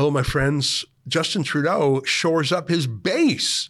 [0.00, 0.86] Hello, my friends.
[1.06, 3.68] Justin Trudeau shores up his base.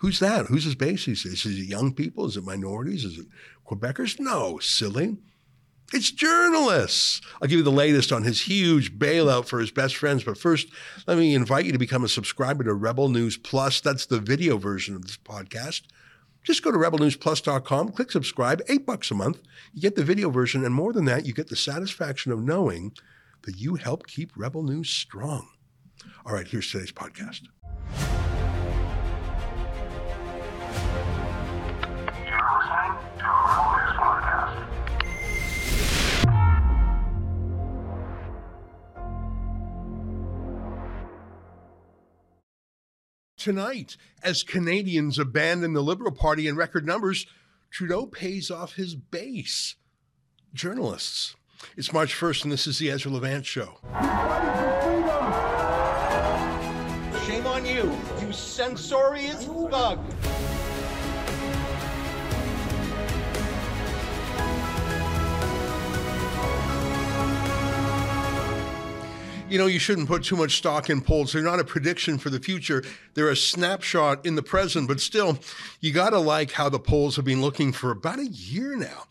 [0.00, 0.48] Who's that?
[0.48, 1.08] Who's his base?
[1.08, 2.26] Is, is it young people?
[2.26, 3.06] Is it minorities?
[3.06, 3.26] Is it
[3.66, 4.20] Quebecers?
[4.20, 5.16] No, silly.
[5.94, 7.22] It's journalists.
[7.40, 10.24] I'll give you the latest on his huge bailout for his best friends.
[10.24, 10.68] But first,
[11.06, 13.80] let me invite you to become a subscriber to Rebel News Plus.
[13.80, 15.84] That's the video version of this podcast.
[16.42, 19.40] Just go to rebelnewsplus.com, click subscribe, eight bucks a month.
[19.72, 20.66] You get the video version.
[20.66, 22.92] And more than that, you get the satisfaction of knowing
[23.46, 25.48] that you help keep Rebel News strong.
[26.26, 27.42] All right, here's today's podcast.
[43.38, 47.26] Tonight, as Canadians abandon the Liberal Party in record numbers,
[47.70, 49.76] Trudeau pays off his base.
[50.52, 51.36] Journalists.
[51.76, 53.78] It's March 1st, and this is the Ezra Levant Show.
[57.26, 59.98] Shame on you, you censorious thug.
[69.48, 71.32] You know, you shouldn't put too much stock in polls.
[71.32, 72.82] They're not a prediction for the future.
[73.14, 75.38] They're a snapshot in the present, but still,
[75.80, 79.04] you got to like how the polls have been looking for about a year now.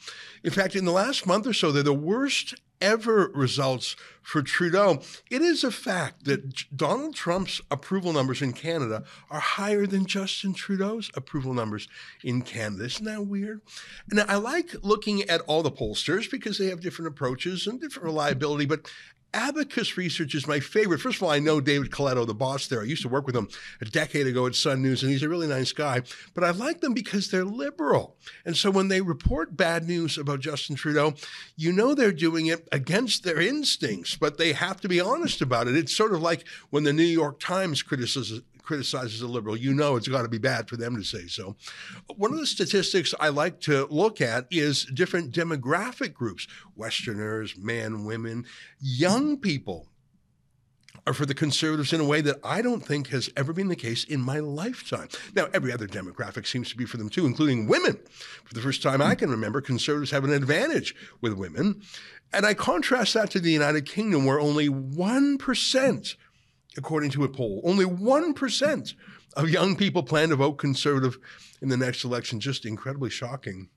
[0.44, 5.02] In fact, in the last month or so, they're the worst ever results for Trudeau.
[5.32, 10.54] It is a fact that Donald Trump's approval numbers in Canada are higher than Justin
[10.54, 11.88] Trudeau's approval numbers
[12.24, 12.86] in Canada.
[12.86, 13.62] Isn't that weird?
[14.10, 18.06] And I like looking at all the pollsters because they have different approaches and different
[18.06, 18.92] reliability, but
[19.36, 21.02] Abacus Research is my favorite.
[21.02, 22.82] First of all, I know David Coletto, the boss there.
[22.82, 23.50] I used to work with him
[23.82, 26.04] a decade ago at Sun News, and he's a really nice guy.
[26.34, 28.16] But I like them because they're liberal.
[28.46, 31.16] And so when they report bad news about Justin Trudeau,
[31.58, 35.68] you know they're doing it against their instincts, but they have to be honest about
[35.68, 35.76] it.
[35.76, 39.96] It's sort of like when the New York Times criticizes, criticizes a liberal, you know
[39.96, 41.56] it's got to be bad for them to say so.
[42.16, 48.06] One of the statistics I like to look at is different demographic groups Westerners, men,
[48.06, 48.46] women,
[48.80, 49.88] young people
[51.08, 53.76] are for the conservatives in a way that I don't think has ever been the
[53.76, 55.08] case in my lifetime.
[55.36, 58.00] Now, every other demographic seems to be for them too, including women.
[58.44, 61.82] For the first time I can remember, conservatives have an advantage with women.
[62.34, 66.16] And I contrast that to the United Kingdom, where only 1%
[66.78, 67.62] according to a poll.
[67.64, 68.94] Only 1%
[69.36, 71.18] of young people plan to vote conservative
[71.62, 72.40] in the next election.
[72.40, 73.70] Just incredibly shocking.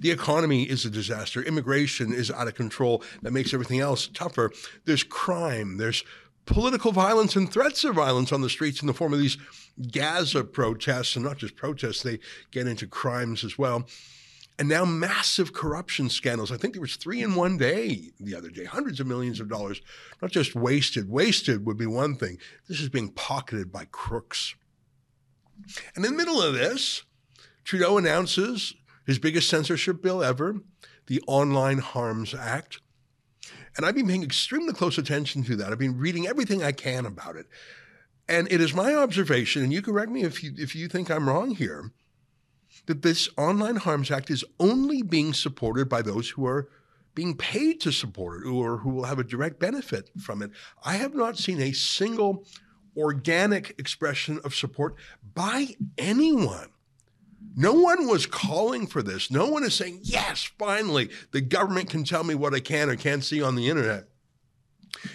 [0.00, 1.42] The economy is a disaster.
[1.42, 3.02] Immigration is out of control.
[3.22, 4.50] That makes everything else tougher.
[4.84, 5.76] There's crime.
[5.76, 6.02] There's
[6.46, 9.38] political violence and threats of violence on the streets in the form of these
[9.92, 12.18] Gaza protests, and not just protests, they
[12.50, 13.86] get into crimes as well.
[14.58, 16.52] And now massive corruption scandals.
[16.52, 19.48] I think there was three in one day the other day, hundreds of millions of
[19.48, 19.80] dollars,
[20.20, 21.08] not just wasted.
[21.08, 22.38] Wasted would be one thing.
[22.68, 24.54] This is being pocketed by crooks.
[25.94, 27.02] And in the middle of this,
[27.64, 28.74] Trudeau announces
[29.06, 30.60] his biggest censorship bill ever,
[31.06, 32.80] the Online Harms Act.
[33.76, 35.72] And I've been paying extremely close attention to that.
[35.72, 37.46] I've been reading everything I can about it.
[38.28, 41.28] And it is my observation, and you correct me if you, if you think I'm
[41.28, 41.90] wrong here,
[42.86, 46.68] that this Online Harms Act is only being supported by those who are
[47.14, 50.50] being paid to support it or who will have a direct benefit from it.
[50.84, 52.44] I have not seen a single
[52.96, 54.94] organic expression of support
[55.34, 56.70] by anyone.
[57.54, 59.30] No one was calling for this.
[59.30, 62.96] No one is saying, yes, finally, the government can tell me what I can or
[62.96, 64.08] can't see on the internet.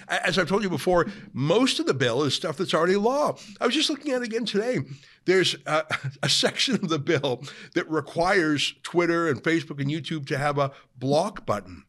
[0.07, 3.37] As I've told you before, most of the bill is stuff that's already law.
[3.59, 4.79] I was just looking at it again today.
[5.25, 5.83] There's a,
[6.23, 7.43] a, section of the bill
[7.73, 11.83] that requires Twitter and Facebook and YouTube to have a block button.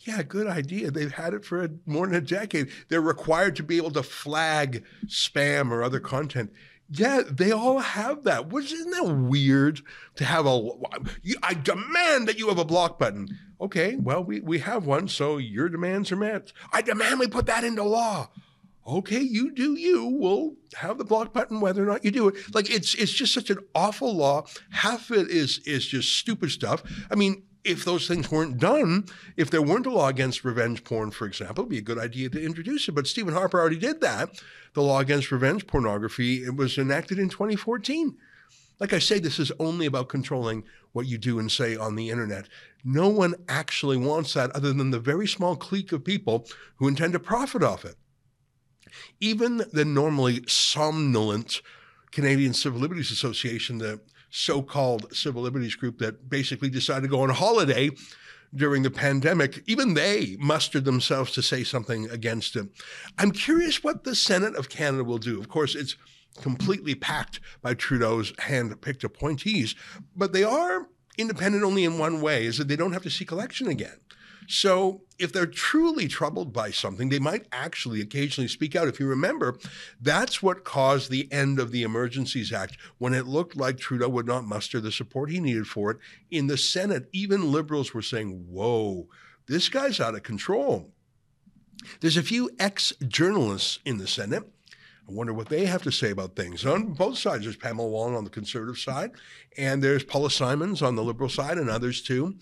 [0.00, 0.90] Yeah, good idea.
[0.90, 2.68] They've had it for a, more than a decade.
[2.88, 6.52] They're required to be able to flag spam or other content.
[6.90, 8.50] Yeah, they all have that.
[8.50, 9.80] Which isn't that weird
[10.16, 10.70] to have a?
[11.42, 13.28] I demand that you have a block button.
[13.64, 16.52] Okay, well we we have one, so your demands are met.
[16.70, 18.28] I demand we put that into law.
[18.86, 20.04] Okay, you do you.
[20.04, 22.54] We'll have the block button whether or not you do it.
[22.54, 24.44] Like it's it's just such an awful law.
[24.68, 26.82] Half of it is is just stupid stuff.
[27.10, 29.06] I mean, if those things weren't done,
[29.38, 32.28] if there weren't a law against revenge porn, for example, it'd be a good idea
[32.28, 32.92] to introduce it.
[32.92, 34.42] But Stephen Harper already did that.
[34.74, 38.18] The law against revenge pornography it was enacted in 2014.
[38.80, 42.10] Like I say, this is only about controlling what you do and say on the
[42.10, 42.48] internet.
[42.84, 47.12] No one actually wants that other than the very small clique of people who intend
[47.12, 47.96] to profit off it.
[49.20, 51.62] Even the normally somnolent
[52.10, 54.00] Canadian Civil Liberties Association, the
[54.30, 57.88] so called civil liberties group that basically decided to go on holiday
[58.54, 62.68] during the pandemic, even they mustered themselves to say something against it.
[63.18, 65.38] I'm curious what the Senate of Canada will do.
[65.38, 65.96] Of course, it's
[66.40, 69.74] completely packed by Trudeau's hand-picked appointees,
[70.16, 73.30] but they are independent only in one way, is that they don't have to seek
[73.30, 74.00] election again.
[74.46, 78.88] So if they're truly troubled by something, they might actually occasionally speak out.
[78.88, 79.56] If you remember,
[80.00, 84.26] that's what caused the end of the Emergencies Act when it looked like Trudeau would
[84.26, 85.98] not muster the support he needed for it.
[86.30, 89.08] In the Senate, even liberals were saying, whoa,
[89.46, 90.90] this guy's out of control.
[92.00, 94.44] There's a few ex journalists in the Senate.
[95.08, 96.64] I wonder what they have to say about things.
[96.64, 99.10] On both sides, there's Pamela Wallin on the conservative side,
[99.58, 102.36] and there's Paula Simons on the liberal side, and others too.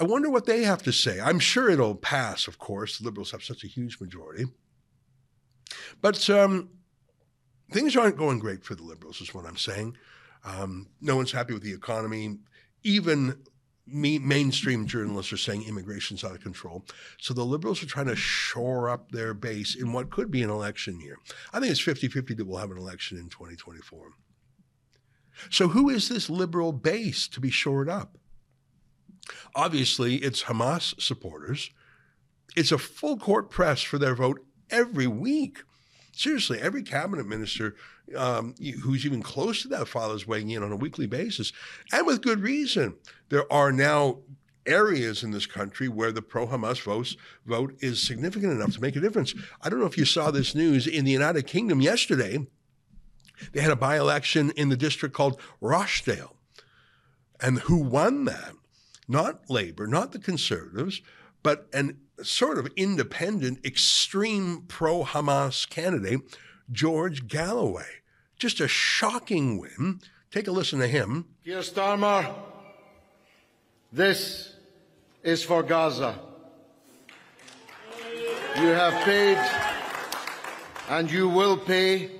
[0.00, 1.20] I wonder what they have to say.
[1.20, 2.98] I'm sure it'll pass, of course.
[2.98, 4.46] The Liberals have such a huge majority.
[6.00, 6.70] But um,
[7.70, 9.96] things aren't going great for the Liberals, is what I'm saying.
[10.44, 12.38] Um, no one's happy with the economy.
[12.82, 13.42] Even
[13.86, 16.84] me, mainstream journalists are saying immigration's out of control.
[17.18, 20.50] So the Liberals are trying to shore up their base in what could be an
[20.50, 21.18] election year.
[21.52, 24.12] I think it's 50 50 that we'll have an election in 2024.
[25.50, 28.18] So, who is this Liberal base to be shored up?
[29.54, 31.70] Obviously, it's Hamas supporters.
[32.54, 34.40] It's a full court press for their vote
[34.70, 35.62] every week.
[36.12, 37.74] Seriously, every cabinet minister
[38.16, 41.52] um, who's even close to that father's weighing in on a weekly basis,
[41.92, 42.94] and with good reason.
[43.28, 44.18] There are now
[44.66, 47.16] areas in this country where the pro Hamas vote,
[47.46, 49.34] vote is significant enough to make a difference.
[49.60, 52.46] I don't know if you saw this news in the United Kingdom yesterday.
[53.52, 56.36] They had a by election in the district called Rochdale.
[57.40, 58.52] And who won that
[59.08, 61.02] not Labor, not the Conservatives,
[61.42, 66.20] but an sort of independent, extreme pro Hamas candidate,
[66.70, 68.02] George Galloway.
[68.38, 70.00] Just a shocking win.
[70.30, 71.26] Take a listen to him.
[71.44, 72.32] Keir Starmer,
[73.92, 74.54] this
[75.22, 76.18] is for Gaza.
[78.56, 79.38] You have paid
[80.88, 82.10] and you will pay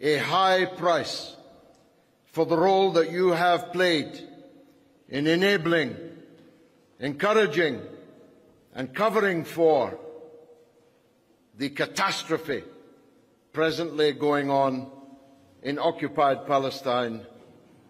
[0.00, 1.36] a high price
[2.26, 4.20] for the role that you have played
[5.08, 5.96] in enabling
[7.00, 7.80] encouraging
[8.74, 9.98] and covering for
[11.56, 12.62] the catastrophe
[13.52, 14.90] presently going on
[15.62, 17.26] in occupied Palestine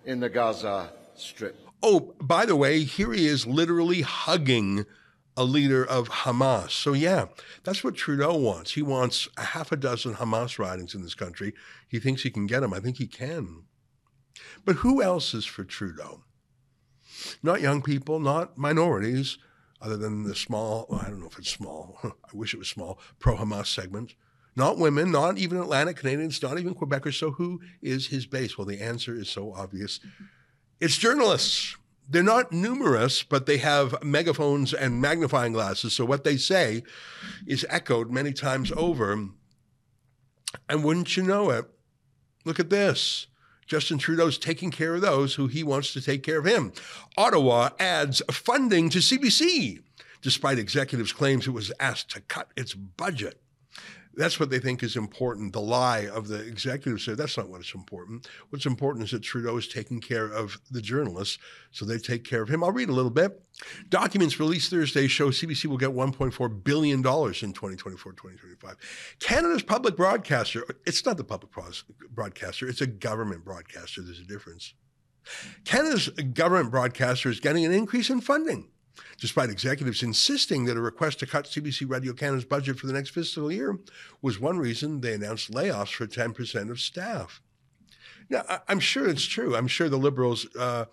[0.04, 1.56] in the Gaza Strip.
[1.82, 4.84] Oh, by the way, here he is literally hugging
[5.36, 6.70] a leader of Hamas.
[6.72, 7.26] So, yeah,
[7.64, 8.72] that's what Trudeau wants.
[8.72, 11.54] He wants a half a dozen Hamas ridings in this country.
[11.88, 12.74] He thinks he can get them.
[12.74, 13.64] I think he can.
[14.64, 16.24] But who else is for Trudeau?
[17.42, 19.38] not young people, not minorities,
[19.80, 22.68] other than the small, well, I don't know if it's small, I wish it was
[22.68, 24.14] small, pro Hamas segment.
[24.56, 27.18] Not women, not even Atlantic Canadians, not even Quebecers.
[27.18, 28.58] So who is his base?
[28.58, 30.00] Well, the answer is so obvious.
[30.80, 31.76] It's journalists.
[32.08, 35.92] They're not numerous, but they have megaphones and magnifying glasses.
[35.92, 36.82] So what they say
[37.46, 39.12] is echoed many times over.
[40.68, 41.66] And wouldn't you know it?
[42.44, 43.28] Look at this.
[43.66, 46.72] Justin Trudeau's taking care of those who he wants to take care of him.
[47.16, 49.78] Ottawa adds funding to CBC,
[50.22, 53.40] despite executives' claims it was asked to cut its budget.
[54.14, 55.52] That's what they think is important.
[55.52, 58.28] The lie of the executives say that's not what's important.
[58.50, 61.38] What's important is that Trudeau is taking care of the journalists,
[61.70, 62.64] so they take care of him.
[62.64, 63.40] I'll read a little bit.
[63.88, 68.76] Documents released Thursday show CBC will get $1.4 billion in 2024 2025.
[69.20, 71.52] Canada's public broadcaster, it's not the public
[72.10, 74.02] broadcaster, it's a government broadcaster.
[74.02, 74.74] There's a difference.
[75.64, 78.68] Canada's government broadcaster is getting an increase in funding
[79.18, 83.10] despite executives insisting that a request to cut CBC Radio Canada's budget for the next
[83.10, 83.78] fiscal year
[84.22, 87.40] was one reason they announced layoffs for 10% of staff.
[88.28, 89.56] Now, I'm sure it's true.
[89.56, 90.84] I'm sure the Liberals, uh,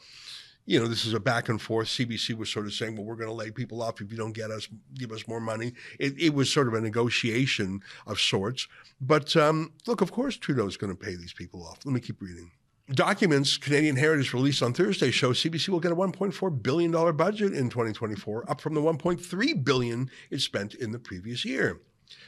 [0.66, 1.88] you know, this is a back and forth.
[1.88, 4.34] CBC was sort of saying, well, we're going to lay people off if you don't
[4.34, 5.74] get us, give us more money.
[6.00, 8.68] It, it was sort of a negotiation of sorts.
[9.00, 11.80] But um, look, of course, Trudeau's going to pay these people off.
[11.86, 12.52] Let me keep reading.
[12.94, 17.52] Documents Canadian Heritage released on Thursday show CBC will get a 1.4 billion dollar budget
[17.52, 21.82] in 2024, up from the 1.3 billion it spent in the previous year.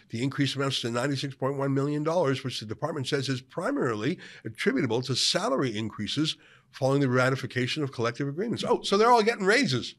[0.10, 5.78] The increase amounts to $96.1 million, which the department says is primarily attributable to salary
[5.78, 6.36] increases
[6.72, 8.66] following the ratification of collective agreements.
[8.68, 9.96] Oh, so they're all getting raises.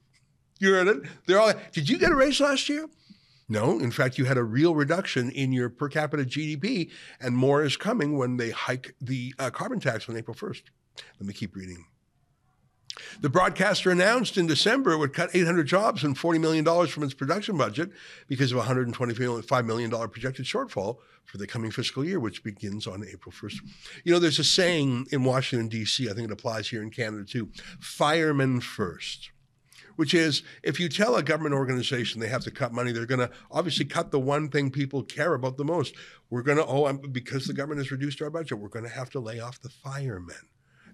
[0.59, 0.99] You heard it?
[1.27, 1.55] They're all.
[1.73, 2.87] Did you get a raise last year?
[3.51, 6.89] No, in fact, you had a real reduction in your per capita GDP,
[7.21, 10.63] and more is coming when they hike the uh, carbon tax on April 1st.
[11.19, 11.85] Let me keep reading.
[13.21, 17.15] The broadcaster announced in December it would cut 800 jobs and $40 million from its
[17.15, 17.91] production budget
[18.29, 23.05] because of a $125 million projected shortfall for the coming fiscal year, which begins on
[23.05, 23.57] April 1st.
[24.05, 27.25] You know, there's a saying in Washington, D.C., I think it applies here in Canada
[27.25, 27.49] too
[27.81, 29.31] firemen first.
[29.97, 33.21] Which is if you tell a government organization they have to cut money, they're going
[33.21, 35.95] to obviously cut the one thing people care about the most.
[36.29, 39.11] We're going to, oh, because the government has reduced our budget, we're going to have
[39.11, 40.37] to lay off the firemen.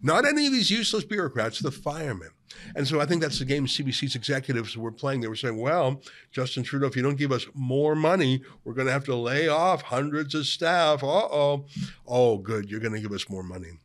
[0.03, 2.31] Not any of these useless bureaucrats, the firemen.
[2.75, 5.21] And so I think that's the game CBC's executives were playing.
[5.21, 8.87] They were saying, well, Justin Trudeau, if you don't give us more money, we're going
[8.87, 11.03] to have to lay off hundreds of staff.
[11.03, 11.67] Uh oh.
[12.07, 12.71] Oh, good.
[12.71, 13.79] You're going to give us more money.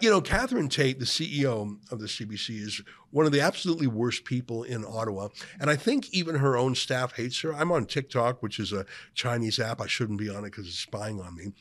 [0.00, 4.24] You know, Catherine Tait, the CEO of the CBC, is one of the absolutely worst
[4.24, 5.28] people in Ottawa.
[5.60, 7.54] And I think even her own staff hates her.
[7.54, 9.80] I'm on TikTok, which is a Chinese app.
[9.80, 11.52] I shouldn't be on it because it's spying on me.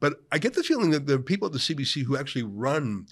[0.00, 3.06] But I get the feeling that the people at the CBC who actually run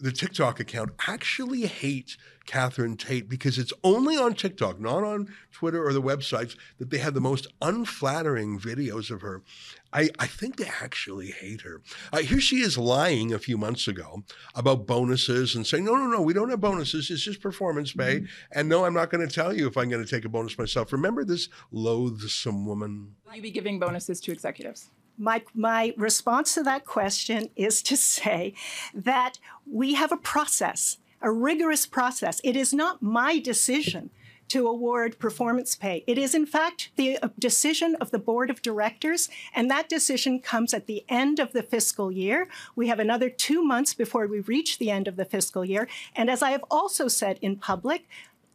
[0.00, 5.84] the TikTok account actually hate Catherine Tait because it's only on TikTok, not on Twitter
[5.84, 9.42] or the websites, that they have the most unflattering videos of her.
[9.92, 11.80] I, I think they actually hate her.
[12.12, 14.22] Uh, here she is lying a few months ago
[14.54, 17.10] about bonuses and saying, no, no, no, we don't have bonuses.
[17.10, 18.16] It's just performance pay.
[18.16, 18.26] Mm-hmm.
[18.52, 20.58] And no, I'm not going to tell you if I'm going to take a bonus
[20.58, 20.92] myself.
[20.92, 23.14] Remember this loathsome woman?
[23.26, 24.90] Will you be giving bonuses to executives?
[25.16, 28.54] My, my response to that question is to say
[28.94, 32.40] that we have a process, a rigorous process.
[32.44, 34.10] It is not my decision
[34.48, 36.04] to award performance pay.
[36.06, 40.40] It is, in fact, the uh, decision of the board of directors, and that decision
[40.40, 42.48] comes at the end of the fiscal year.
[42.74, 45.88] We have another two months before we reach the end of the fiscal year.
[46.14, 48.08] And as I have also said in public,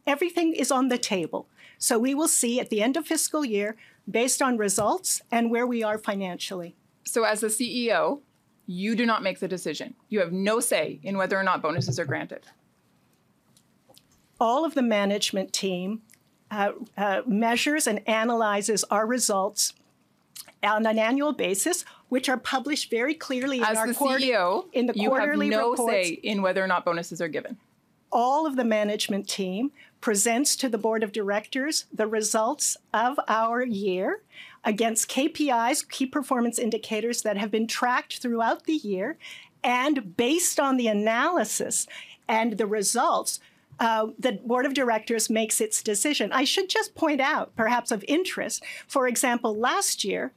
[0.06, 1.46] everything is on the table.
[1.78, 3.76] So we will see at the end of fiscal year
[4.10, 6.74] based on results and where we are financially.
[7.04, 8.20] So, as the CEO,
[8.66, 9.94] you do not make the decision.
[10.08, 12.46] You have no say in whether or not bonuses are granted.
[14.40, 16.02] All of the management team
[16.50, 19.72] uh, uh, measures and analyzes our results
[20.62, 24.86] on an annual basis, which are published very clearly As in our the CEO, in
[24.86, 25.92] the you quarterly have no reports.
[25.92, 27.58] say in whether or not bonuses are given.
[28.10, 33.64] All of the management team presents to the board of directors the results of our
[33.64, 34.22] year
[34.62, 39.16] against KPIs, key performance indicators that have been tracked throughout the year.
[39.62, 41.86] And based on the analysis
[42.28, 43.40] and the results,
[43.80, 46.32] uh, the board of directors makes its decision.
[46.32, 50.32] I should just point out, perhaps of interest, for example, last year,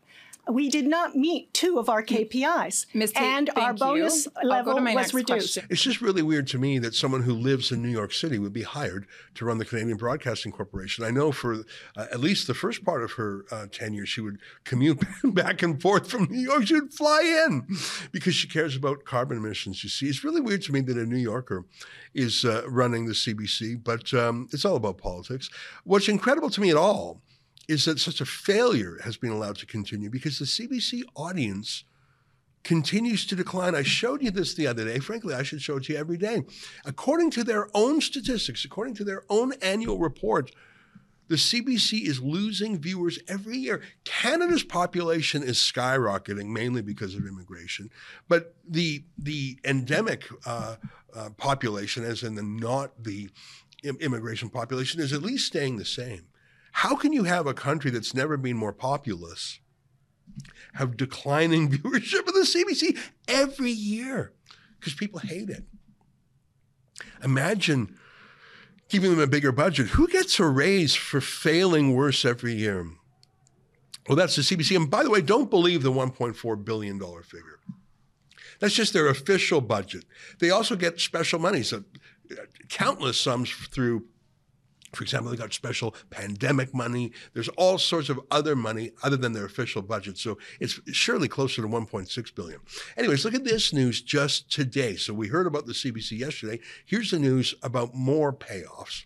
[0.50, 3.12] we did not meet two of our KPIs, Ms.
[3.12, 3.86] Tait, and our thank you.
[3.86, 5.56] bonus I'll go level to my was next reduced.
[5.56, 5.68] question.
[5.70, 8.54] It's just really weird to me that someone who lives in New York City would
[8.54, 11.04] be hired to run the Canadian Broadcasting Corporation.
[11.04, 11.64] I know for
[11.96, 15.82] uh, at least the first part of her uh, tenure, she would commute back and
[15.82, 16.68] forth from New York.
[16.68, 17.68] She would fly in
[18.12, 19.84] because she cares about carbon emissions.
[19.84, 21.66] You see, it's really weird to me that a New Yorker
[22.14, 25.50] is uh, running the CBC, but um, it's all about politics.
[25.84, 27.22] What's incredible to me at all
[27.68, 31.84] is that such a failure has been allowed to continue because the CBC audience
[32.64, 33.76] continues to decline.
[33.76, 35.00] I showed you this the other day.
[35.00, 36.44] Frankly, I should show it to you every day.
[36.86, 40.52] According to their own statistics, according to their own annual report,
[41.28, 43.82] the CBC is losing viewers every year.
[44.06, 47.90] Canada's population is skyrocketing, mainly because of immigration,
[48.30, 50.76] but the the endemic uh,
[51.14, 53.30] uh, population, as in the not the
[53.84, 56.28] immigration population, is at least staying the same.
[56.78, 59.60] How can you have a country that's never been more populous
[60.76, 62.96] have declining viewership of the CBC
[63.28, 64.34] every year?
[64.80, 65.64] Because people hate it.
[67.24, 67.98] Imagine
[68.90, 69.88] giving them a bigger budget.
[69.88, 72.88] Who gets a raise for failing worse every year?
[74.08, 74.76] Well, that's the CBC.
[74.76, 77.60] And by the way, don't believe the $1.4 billion figure.
[78.60, 80.06] That's just their official budget.
[80.38, 81.86] They also get special money, so
[82.32, 82.36] uh,
[82.70, 84.06] countless sums through
[84.94, 87.12] for example, they got special pandemic money.
[87.34, 90.18] There's all sorts of other money other than their official budget.
[90.18, 92.60] So it's surely closer to 1.6 billion.
[92.98, 94.96] Anyways, look at this news just today.
[94.96, 96.60] So we heard about the CBC yesterday.
[96.86, 99.06] Here's the news about more payoffs.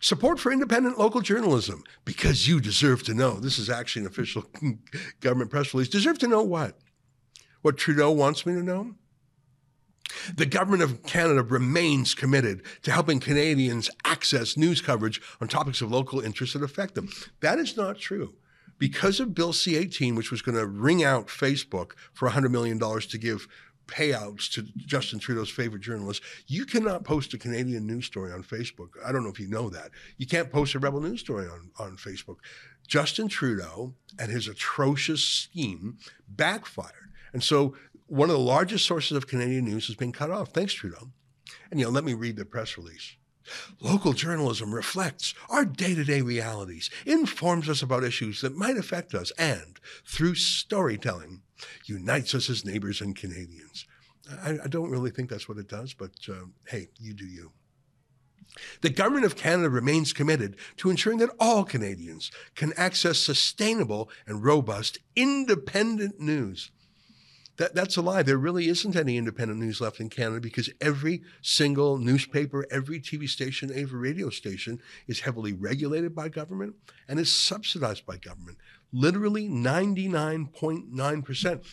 [0.00, 3.40] Support for independent local journalism because you deserve to know.
[3.40, 4.44] This is actually an official
[5.20, 5.88] government press release.
[5.88, 6.78] Deserve to know what?
[7.62, 8.94] What Trudeau wants me to know?
[10.34, 15.90] The government of Canada remains committed to helping Canadians access news coverage on topics of
[15.90, 17.08] local interest that affect them.
[17.40, 18.34] That is not true.
[18.78, 22.78] Because of Bill C 18, which was going to ring out Facebook for $100 million
[22.78, 23.48] to give
[23.88, 28.90] payouts to Justin Trudeau's favorite journalists, you cannot post a Canadian news story on Facebook.
[29.04, 29.90] I don't know if you know that.
[30.18, 32.36] You can't post a Rebel News story on, on Facebook.
[32.86, 35.98] Justin Trudeau and his atrocious scheme
[36.28, 36.92] backfired.
[37.32, 37.76] And so
[38.08, 40.48] one of the largest sources of Canadian news has been cut off.
[40.48, 41.10] Thanks, Trudeau.
[41.70, 43.16] And, you know, let me read the press release.
[43.80, 49.14] Local journalism reflects our day to day realities, informs us about issues that might affect
[49.14, 51.42] us, and through storytelling,
[51.86, 53.86] unites us as neighbors and Canadians.
[54.42, 57.52] I, I don't really think that's what it does, but uh, hey, you do you.
[58.80, 64.44] The Government of Canada remains committed to ensuring that all Canadians can access sustainable and
[64.44, 66.70] robust independent news.
[67.58, 68.22] That, that's a lie.
[68.22, 73.28] There really isn't any independent news left in Canada because every single newspaper, every TV
[73.28, 76.76] station, every radio station is heavily regulated by government
[77.08, 78.58] and is subsidized by government.
[78.92, 81.64] Literally 99.9%.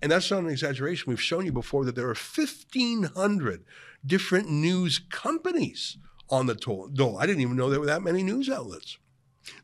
[0.00, 1.10] And that's not an exaggeration.
[1.10, 3.64] We've shown you before that there are 1,500
[4.06, 5.98] different news companies
[6.30, 7.18] on the dole.
[7.18, 8.96] I didn't even know there were that many news outlets.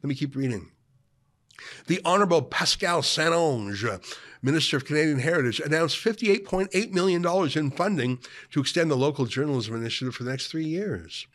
[0.02, 0.72] Let me keep reading.
[1.86, 7.24] The Honorable Pascale St-Onge, Minister of Canadian Heritage, announced $58.8 million
[7.58, 8.18] in funding
[8.52, 11.26] to extend the local journalism initiative for the next three years.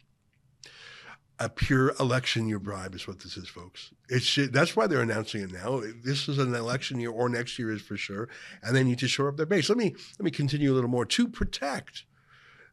[1.40, 3.92] A pure election year bribe is what this is, folks.
[4.08, 5.82] It's that's why they're announcing it now.
[6.04, 8.30] This is an election year, or next year is for sure,
[8.62, 9.68] and they need to shore up their base.
[9.68, 12.06] Let me let me continue a little more to protect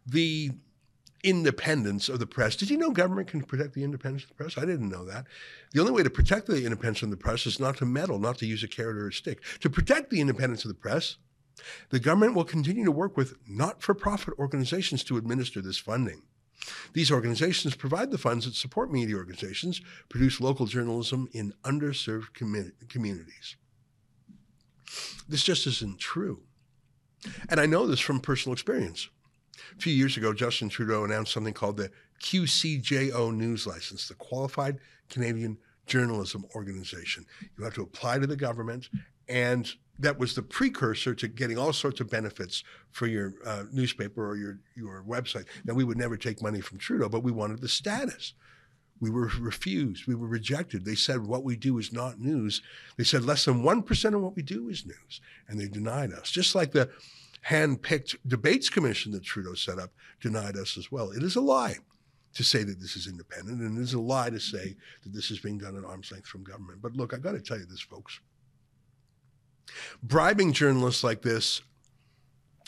[0.06, 0.52] the
[1.22, 2.56] independence of the press.
[2.56, 4.56] Did you know government can protect the independence of the press?
[4.56, 5.26] I didn't know that.
[5.72, 8.38] The only way to protect the independence of the press is not to meddle, not
[8.38, 9.42] to use a carrot or a stick.
[9.60, 11.16] To protect the independence of the press,
[11.90, 16.22] the government will continue to work with not for profit organizations to administer this funding.
[16.92, 22.34] These organizations provide the funds that support media organizations, produce local journalism in underserved
[22.88, 23.56] communities.
[25.28, 26.42] This just isn't true.
[27.48, 29.08] And I know this from personal experience.
[29.76, 31.90] A few years ago, Justin Trudeau announced something called the
[32.22, 37.26] QCJO News License, the Qualified Canadian Journalism Organization.
[37.58, 38.88] You have to apply to the government,
[39.28, 44.26] and that was the precursor to getting all sorts of benefits for your uh, newspaper
[44.26, 45.44] or your, your website.
[45.64, 48.34] Now, we would never take money from Trudeau, but we wanted the status.
[49.00, 50.06] We were refused.
[50.06, 50.84] We were rejected.
[50.84, 52.62] They said what we do is not news.
[52.96, 55.20] They said less than 1% of what we do is news.
[55.48, 56.30] And they denied us.
[56.30, 56.90] Just like the
[57.42, 61.10] hand-picked debates commission that Trudeau set up denied us as well.
[61.10, 61.76] It is a lie
[62.34, 65.30] to say that this is independent, and it is a lie to say that this
[65.30, 66.80] is being done at arm's length from government.
[66.80, 68.20] But look, I've got to tell you this, folks.
[70.02, 71.62] Bribing journalists like this,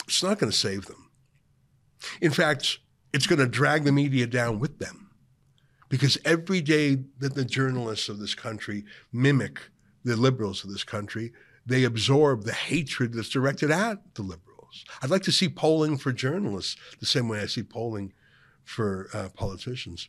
[0.06, 1.10] it's not going to save them.
[2.20, 2.78] In fact,
[3.12, 5.10] it's going to drag the media down with them.
[5.88, 9.60] Because every day that the journalists of this country mimic
[10.04, 11.32] the liberals of this country,
[11.64, 14.51] they absorb the hatred that's directed at the liberals.
[15.02, 18.12] I'd like to see polling for journalists the same way I see polling
[18.64, 20.08] for uh, politicians.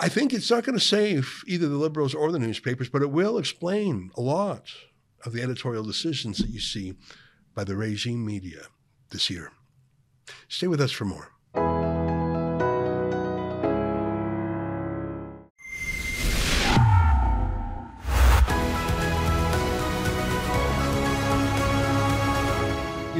[0.00, 3.10] I think it's not going to save either the liberals or the newspapers, but it
[3.10, 4.70] will explain a lot
[5.24, 6.94] of the editorial decisions that you see
[7.54, 8.66] by the regime media
[9.10, 9.50] this year.
[10.48, 11.32] Stay with us for more.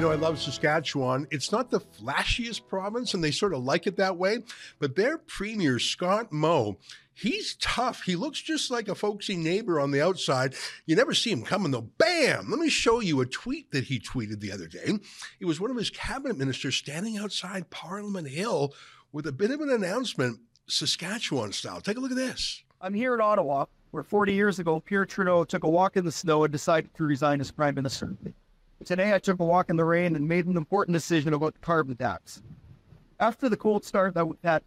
[0.08, 1.26] Know, I love Saskatchewan.
[1.30, 4.38] It's not the flashiest province, and they sort of like it that way,
[4.78, 6.78] but their premier, Scott Moe,
[7.12, 8.02] he's tough.
[8.02, 10.54] He looks just like a folksy neighbor on the outside.
[10.86, 11.90] You never see him coming though.
[11.98, 12.48] Bam!
[12.48, 14.98] Let me show you a tweet that he tweeted the other day.
[15.40, 18.72] It was one of his cabinet ministers standing outside Parliament Hill
[19.12, 21.82] with a bit of an announcement, Saskatchewan style.
[21.82, 22.62] Take a look at this.
[22.80, 26.12] I'm here in Ottawa, where 40 years ago, Pierre Trudeau took a walk in the
[26.12, 28.16] snow and decided to resign as prime minister.
[28.84, 31.60] Today, I took a walk in the rain and made an important decision about the
[31.60, 32.42] carbon tax.
[33.18, 34.62] After the cold start that we had,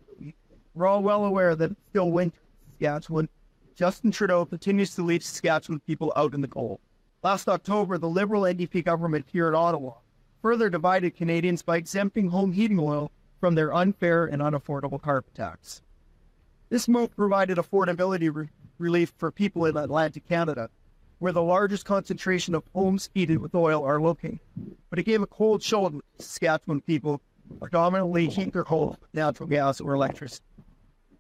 [0.74, 3.30] we're all well aware that it's still winter in Saskatchewan.
[3.76, 6.80] Justin Trudeau continues to leave Saskatchewan people out in the cold.
[7.24, 9.94] Last October, the Liberal NDP government here in Ottawa
[10.42, 15.82] further divided Canadians by exempting home heating oil from their unfair and unaffordable carbon tax.
[16.70, 20.70] This move provided affordability re- relief for people in Atlantic Canada
[21.22, 24.40] where the largest concentration of homes heated with oil are located.
[24.90, 27.22] But it gave a cold shoulder to Saskatchewan people
[27.60, 30.44] predominantly heat their homes with natural gas or electricity.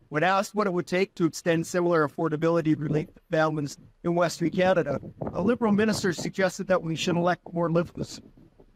[0.09, 4.49] When asked what it would take to extend similar affordability relief to families in Western
[4.49, 4.99] Canada,
[5.33, 8.19] a Liberal minister suggested that we should elect more Liberals.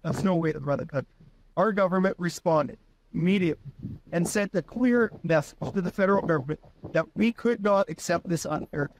[0.03, 1.11] That's no way to run a country.
[1.57, 2.77] Our government responded
[3.15, 3.63] immediately
[4.11, 6.59] and sent a clear message to the federal government
[6.93, 8.91] that we could not accept this unfair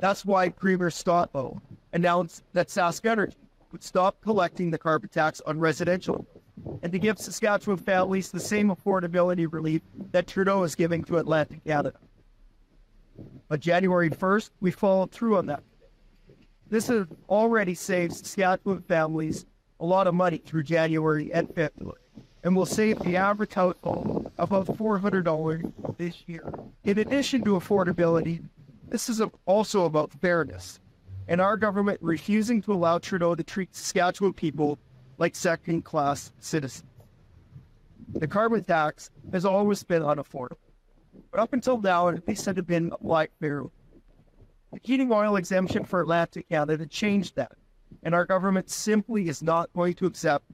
[0.00, 1.60] that's why Premier Scott Moe
[1.92, 3.36] announced that Sask Energy
[3.72, 6.26] would stop collecting the carbon tax on residential
[6.82, 11.64] and to give Saskatchewan families the same affordability relief that Trudeau is giving to Atlantic
[11.64, 11.98] Canada.
[13.50, 15.62] On January 1st, we followed through on that.
[16.68, 19.46] This has already saved Saskatchewan families
[19.80, 22.00] a lot of money through January and February
[22.44, 26.52] and will save the average household about $400 this year.
[26.84, 28.44] In addition to affordability,
[28.90, 30.80] this is also about fairness
[31.28, 34.78] and our government refusing to allow Trudeau to treat Saskatchewan people
[35.18, 36.84] like second class citizens.
[38.14, 40.56] the carbon tax has always been unaffordable.
[41.30, 43.70] But up until now, it least had been applied fairly.
[44.72, 47.52] The heating oil exemption for Atlantic Canada changed that,
[48.02, 50.46] and our government simply is not going to accept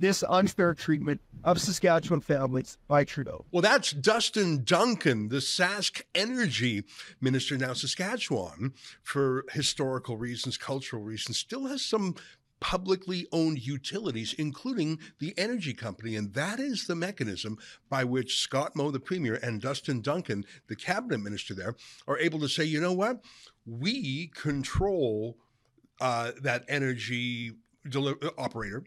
[0.00, 3.44] this unfair treatment of Saskatchewan families by Trudeau.
[3.52, 6.84] Well, that's Dustin Duncan, the Sask Energy
[7.20, 7.56] Minister.
[7.56, 12.16] Now, Saskatchewan, for historical reasons, cultural reasons, still has some
[12.60, 16.16] publicly owned utilities, including the energy company.
[16.16, 17.58] And that is the mechanism
[17.88, 21.74] by which Scott Moe, the premier, and Dustin Duncan, the cabinet minister there,
[22.06, 23.22] are able to say, you know what?
[23.66, 25.38] We control
[26.00, 27.52] uh, that energy
[28.36, 28.84] operator.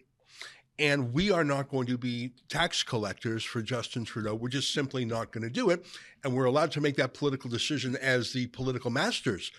[0.79, 4.33] And we are not going to be tax collectors for Justin Trudeau.
[4.35, 5.85] We're just simply not going to do it.
[6.23, 9.51] And we're allowed to make that political decision as the political masters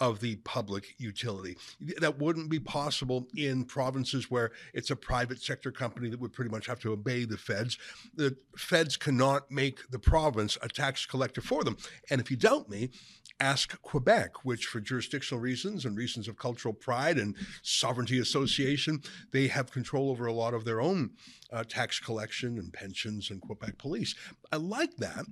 [0.00, 1.56] of the public utility.
[1.98, 6.50] That wouldn't be possible in provinces where it's a private sector company that would pretty
[6.50, 7.76] much have to obey the feds.
[8.14, 11.76] The feds cannot make the province a tax collector for them.
[12.08, 12.90] And if you doubt me,
[13.40, 19.48] ask Quebec, which, for jurisdictional reasons and reasons of cultural pride and sovereignty association, they
[19.48, 21.10] have control over a lot of their own
[21.52, 24.14] uh, tax collection and pensions and Quebec police.
[24.52, 25.24] I like that.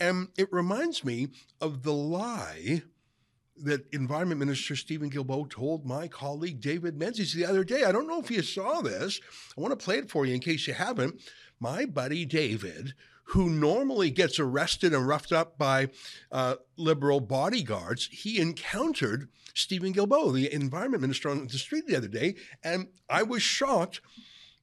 [0.00, 1.28] And it reminds me
[1.60, 2.82] of the lie
[3.58, 7.84] that Environment Minister Steven Guilbeault told my colleague David Menzies the other day.
[7.84, 9.20] I don't know if you saw this.
[9.56, 11.20] I want to play it for you in case you haven't.
[11.58, 12.92] My buddy David,
[13.30, 15.88] who normally gets arrested and roughed up by
[16.30, 22.08] uh, liberal bodyguards, he encountered Steven Guilbeault, the environment minister, on the street the other
[22.08, 24.00] day, and I was shocked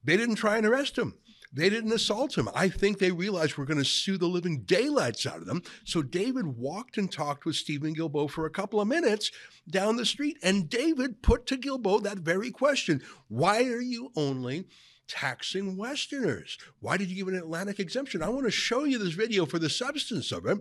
[0.02, 1.14] they didn't try and arrest him.
[1.52, 2.48] They didn't assault him.
[2.52, 5.62] I think they realized we're going to sue the living daylights out of them.
[5.84, 9.30] So David walked and talked with Steven Guilbeault for a couple of minutes
[9.70, 10.36] down the street.
[10.42, 14.66] And David put to Guilbeault that very question Why are you only
[15.08, 16.58] taxing Westerners?
[16.80, 18.22] Why did you give an Atlantic exemption?
[18.22, 20.58] I want to show you this video for the substance of it,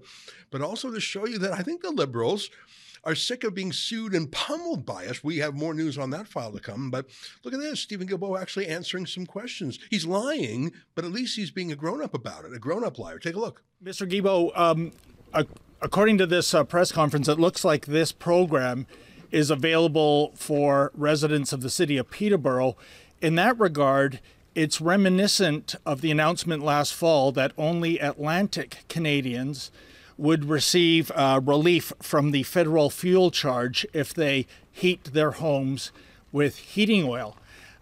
[0.51, 2.49] but also to show you that I think the liberals
[3.03, 5.23] are sick of being sued and pummeled by us.
[5.23, 6.89] We have more news on that file to come.
[6.89, 7.08] But
[7.43, 9.77] look at this Steven Guilbeault actually answering some questions.
[9.89, 12.97] He's lying, but at least he's being a grown up about it, a grown up
[12.97, 13.19] liar.
[13.19, 13.63] Take a look.
[13.84, 14.10] Mr.
[14.10, 14.93] Guilbeault, um,
[15.82, 18.88] according to this uh, press conference, it looks like this program
[19.32, 22.77] is available for residents of the city of Peterborough.
[23.24, 24.20] In that regard,
[24.54, 29.72] it's reminiscent of the announcement last fall that only Atlantic Canadians
[30.18, 35.94] would receive uh, relief from the federal fuel charge if they heat their homes
[36.34, 37.38] with heating oil.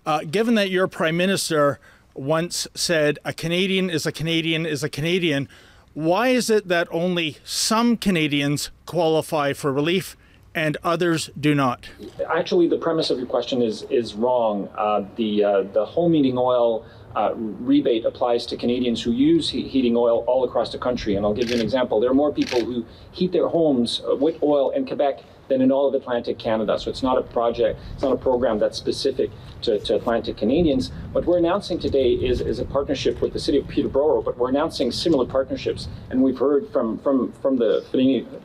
[0.06, 1.80] Uh, given that your prime minister
[2.14, 5.50] once said a Canadian is a Canadian is a Canadian,
[5.96, 10.16] why is it that only some Canadians qualify for relief
[10.54, 11.90] and others do not?
[12.34, 14.70] Actually, the premise of your question is is wrong.
[14.76, 16.86] Uh, the uh, the home heating oil
[17.16, 21.16] uh, rebate applies to Canadians who use he- heating oil all across the country.
[21.16, 22.00] And I'll give you an example.
[22.00, 25.72] There are more people who heat their homes uh, with oil in Quebec than in
[25.72, 26.80] all of Atlantic Canada.
[26.80, 29.30] So it's not a project, it's not a program that's specific
[29.64, 30.92] to, to Atlantic Canadians.
[31.12, 34.50] What we're announcing today is, is a partnership with the city of Peterborough, but we're
[34.50, 35.90] announcing similar partnerships.
[36.10, 37.86] And we've heard from, from, from the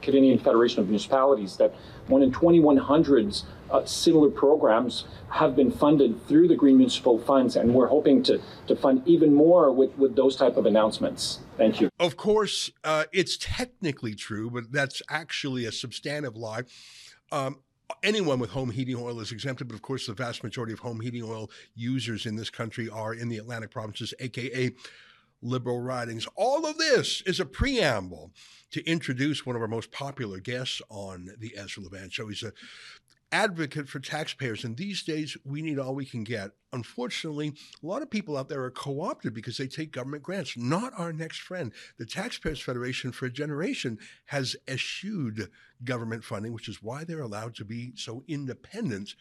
[0.02, 1.72] Canadian Federation of Municipalities that
[2.08, 7.74] one in 2100s uh, similar programs have been funded through the Green Municipal Funds, and
[7.74, 11.40] we're hoping to, to fund even more with, with those type of announcements.
[11.56, 11.90] Thank you.
[11.98, 16.62] Of course, uh, it's technically true, but that's actually a substantive lie.
[17.32, 17.60] Um,
[18.02, 21.00] anyone with home heating oil is exempted, but of course, the vast majority of home
[21.00, 24.72] heating oil users in this country are in the Atlantic provinces, aka
[25.42, 26.26] liberal ridings.
[26.36, 28.32] All of this is a preamble
[28.70, 32.28] to introduce one of our most popular guests on the Ezra Levant show.
[32.28, 32.52] He's a
[33.32, 34.64] advocate for taxpayers.
[34.64, 36.52] And these days, we need all we can get.
[36.72, 40.56] Unfortunately, a lot of people out there are co opted because they take government grants.
[40.56, 41.72] Not our next friend.
[41.98, 45.50] The Taxpayers Federation for a generation has eschewed
[45.84, 49.14] government funding, which is why they're allowed to be so independent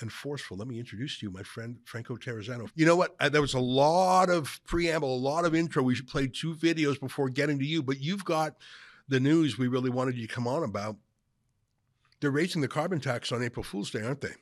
[0.00, 0.56] and forceful.
[0.56, 2.68] Let me introduce to you my friend Franco Terrazzano.
[2.74, 3.14] You know what?
[3.20, 5.82] Uh, there was a lot of preamble, a lot of intro.
[5.82, 8.56] We should play two videos before getting to you, but you've got
[9.08, 10.96] the news we really wanted you to come on about.
[12.20, 14.34] They're raising the carbon tax on April Fool's Day, aren't they?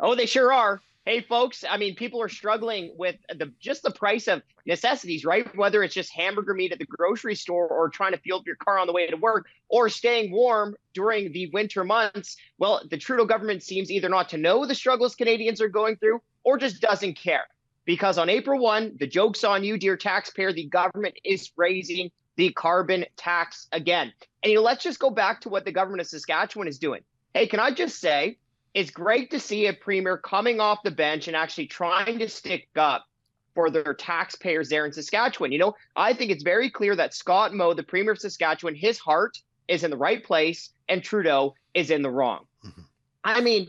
[0.00, 0.80] Oh, they sure are.
[1.04, 1.64] Hey, folks.
[1.68, 5.52] I mean, people are struggling with the just the price of necessities, right?
[5.56, 8.54] Whether it's just hamburger meat at the grocery store, or trying to fuel up your
[8.54, 12.36] car on the way to work, or staying warm during the winter months.
[12.58, 16.22] Well, the Trudeau government seems either not to know the struggles Canadians are going through,
[16.44, 17.48] or just doesn't care.
[17.84, 20.52] Because on April 1, the joke's on you, dear taxpayer.
[20.52, 24.12] The government is raising the carbon tax again.
[24.44, 27.02] And you know, let's just go back to what the government of Saskatchewan is doing.
[27.34, 28.38] Hey, can I just say,
[28.74, 32.68] it's great to see a premier coming off the bench and actually trying to stick
[32.76, 33.06] up
[33.54, 35.52] for their taxpayers there in Saskatchewan.
[35.52, 38.98] You know, I think it's very clear that Scott Moe, the Premier of Saskatchewan, his
[38.98, 42.46] heart is in the right place and Trudeau is in the wrong.
[42.64, 42.80] Mm-hmm.
[43.24, 43.68] I mean,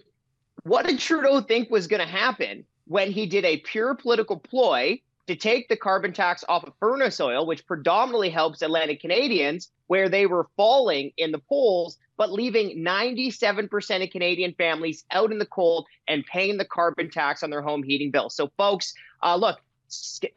[0.64, 5.02] what did Trudeau think was going to happen when he did a pure political ploy
[5.28, 10.10] to take the carbon tax off of furnace oil, which predominantly helps Atlantic Canadians, where
[10.10, 15.46] they were falling in the polls, but leaving 97% of Canadian families out in the
[15.46, 18.30] cold and paying the carbon tax on their home heating bill.
[18.30, 19.60] So, folks, uh, look,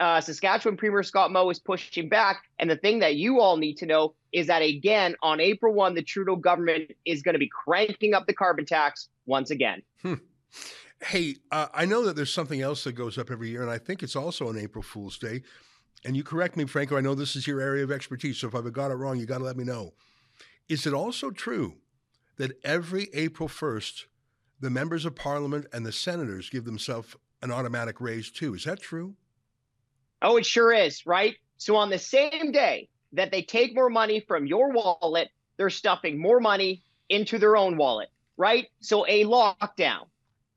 [0.00, 2.42] uh, Saskatchewan Premier Scott Moe is pushing back.
[2.58, 5.94] And the thing that you all need to know is that, again, on April 1,
[5.94, 9.82] the Trudeau government is going to be cranking up the carbon tax once again.
[10.02, 10.14] Hmm.
[11.02, 13.78] Hey, uh, I know that there's something else that goes up every year, and I
[13.78, 15.42] think it's also on April Fool's Day.
[16.04, 16.96] And you correct me, Franco.
[16.96, 19.26] I know this is your area of expertise, so if I've got it wrong, you
[19.26, 19.92] got to let me know.
[20.68, 21.74] Is it also true
[22.38, 24.06] that every April 1st,
[24.60, 28.54] the members of parliament and the senators give themselves an automatic raise too?
[28.54, 29.14] Is that true?
[30.22, 31.36] Oh, it sure is, right?
[31.56, 36.18] So on the same day that they take more money from your wallet, they're stuffing
[36.18, 38.66] more money into their own wallet, right?
[38.80, 40.06] So a lockdown,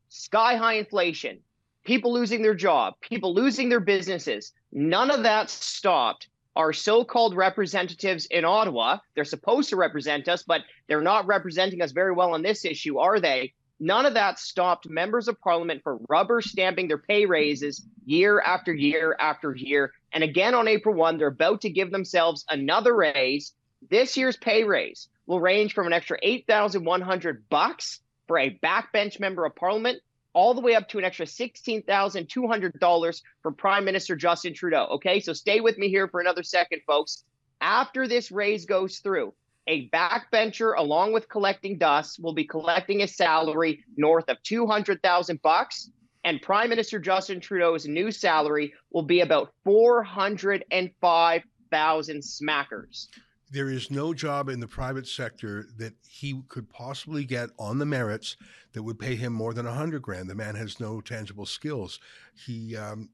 [0.08, 1.39] sky high inflation,
[1.84, 4.54] people losing their job, people losing their businesses.
[4.72, 6.29] None of that stopped
[6.60, 8.98] our so called representatives in Ottawa.
[9.15, 12.98] They're supposed to represent us, but they're not representing us very well on this issue,
[12.98, 13.54] are they?
[13.80, 18.74] None of that stopped members of parliament for rubber stamping their pay raises year after
[18.74, 19.93] year after year.
[20.12, 23.54] And again on April 1, they're about to give themselves another raise.
[23.89, 29.45] This year's pay raise will range from an extra 8,100 bucks for a backbench member
[29.45, 30.02] of parliament
[30.34, 34.88] all the way up to an extra $16,200 for Prime Minister Justin Trudeau.
[34.92, 37.24] Okay, so stay with me here for another second, folks.
[37.62, 39.34] After this raise goes through,
[39.68, 45.89] a backbencher, along with collecting dust, will be collecting a salary north of 200,000 bucks,
[46.24, 53.08] and Prime Minister Justin Trudeau's new salary will be about 405,000 smackers
[53.51, 57.85] there is no job in the private sector that he could possibly get on the
[57.85, 58.38] merits
[58.73, 60.29] that would pay him more than a hundred grand.
[60.29, 61.99] The man has no tangible skills.
[62.45, 63.09] He, um,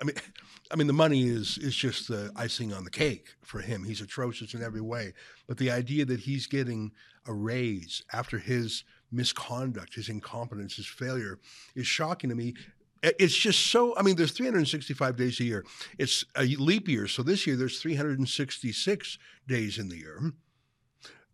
[0.00, 0.16] I mean,
[0.70, 3.84] I mean, the money is is just the icing on the cake for him.
[3.84, 5.14] He's atrocious in every way.
[5.48, 6.92] But the idea that he's getting
[7.26, 11.40] a raise after his misconduct, his incompetence, his failure
[11.74, 12.54] is shocking to me.
[13.02, 15.64] It's just so, I mean, there's 365 days a year.
[15.98, 17.06] It's a leap year.
[17.06, 20.32] So this year there's 366 days in the year.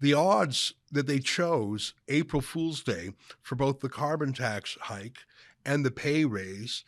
[0.00, 3.10] The odds that they chose April Fool's Day
[3.42, 5.18] for both the carbon tax hike
[5.64, 6.84] and the pay raise,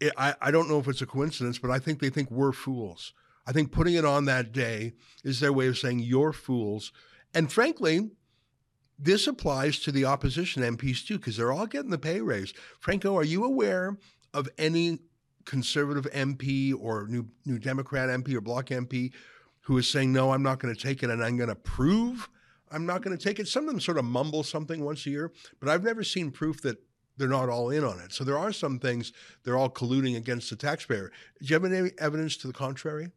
[0.00, 2.52] it, I, I don't know if it's a coincidence, but I think they think we're
[2.52, 3.14] fools.
[3.46, 4.92] I think putting it on that day
[5.24, 6.92] is their way of saying you're fools.
[7.32, 8.10] And frankly,
[8.98, 12.52] this applies to the opposition MPs too, because they're all getting the pay raise.
[12.80, 13.96] Franco, are you aware
[14.38, 15.00] of any
[15.44, 19.12] conservative MP or new new Democrat MP or Bloc MP
[19.60, 22.28] who is saying no, I'm not going to take it, and I'm going to prove
[22.70, 23.48] I'm not going to take it.
[23.48, 26.62] Some of them sort of mumble something once a year, but I've never seen proof
[26.62, 26.76] that
[27.16, 28.12] they're not all in on it.
[28.12, 29.12] So there are some things
[29.44, 31.10] they're all colluding against the taxpayer.
[31.40, 33.10] Do you have any evidence to the contrary?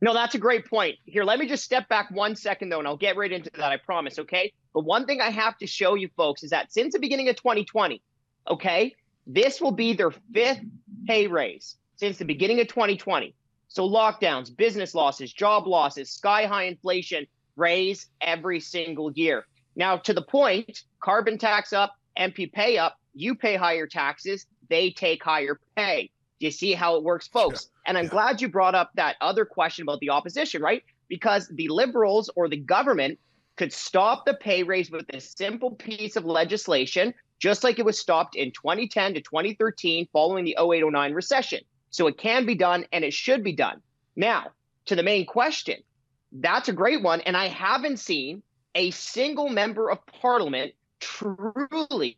[0.00, 0.96] No, that's a great point.
[1.04, 3.70] Here, let me just step back one second, though, and I'll get right into that,
[3.70, 4.52] I promise, okay?
[4.74, 7.36] But one thing I have to show you folks is that since the beginning of
[7.36, 8.02] 2020,
[8.48, 10.60] okay, this will be their fifth
[11.06, 13.34] pay raise since the beginning of 2020.
[13.68, 19.46] So lockdowns, business losses, job losses, sky high inflation raise every single year.
[19.76, 24.90] Now, to the point, carbon tax up, MP pay up, you pay higher taxes, they
[24.90, 26.10] take higher pay.
[26.40, 27.68] Do you see how it works, folks?
[27.70, 27.88] Yeah.
[27.88, 28.10] And I'm yeah.
[28.10, 30.82] glad you brought up that other question about the opposition, right?
[31.08, 33.18] Because the liberals or the government
[33.56, 37.98] could stop the pay raise with a simple piece of legislation just like it was
[37.98, 41.58] stopped in 2010 to 2013 following the 0809 recession.
[41.90, 43.82] So it can be done and it should be done.
[44.14, 44.52] Now,
[44.86, 45.82] to the main question,
[46.30, 47.20] that's a great one.
[47.22, 48.44] And I haven't seen
[48.76, 52.16] a single member of parliament truly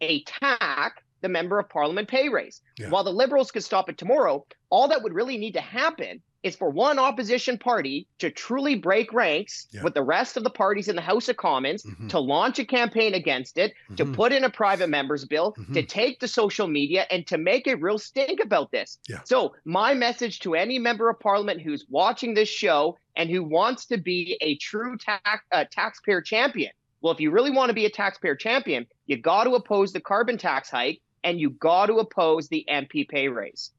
[0.00, 2.60] attack the member of parliament pay raise.
[2.78, 2.90] Yeah.
[2.90, 6.54] While the liberals could stop it tomorrow, all that would really need to happen is
[6.54, 9.82] for one opposition party to truly break ranks yeah.
[9.82, 12.08] with the rest of the parties in the House of Commons, mm-hmm.
[12.08, 13.96] to launch a campaign against it, mm-hmm.
[13.96, 15.72] to put in a private members bill, mm-hmm.
[15.72, 18.98] to take to social media, and to make a real stink about this.
[19.08, 19.20] Yeah.
[19.24, 23.86] So, my message to any member of parliament who's watching this show and who wants
[23.86, 26.70] to be a true tax, uh, taxpayer champion
[27.00, 30.00] well, if you really want to be a taxpayer champion, you got to oppose the
[30.00, 33.70] carbon tax hike and you got to oppose the MP pay raise.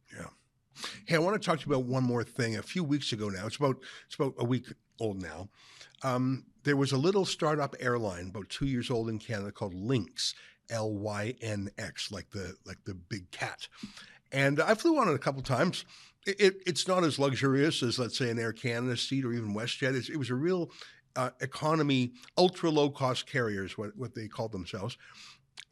[1.06, 2.58] Hey, I want to talk to you about one more thing.
[2.58, 4.68] A few weeks ago now, it's about it's about a week
[5.00, 5.50] old now.
[6.04, 10.36] Um, there was a little startup airline about two years old in Canada called Lynx,
[10.70, 13.68] L Y N X, like the like the big cat.
[14.32, 15.86] And I flew on it a couple times.
[16.28, 19.56] It, it, it's not as luxurious as, let's say, an Air Canada seat or even
[19.56, 19.96] WestJet.
[19.96, 20.70] It's, it was a real
[21.16, 24.98] uh, economy, ultra low cost carriers, what, what they called themselves.